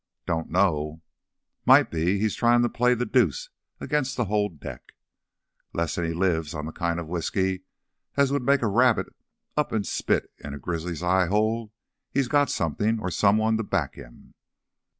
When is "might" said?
1.63-1.91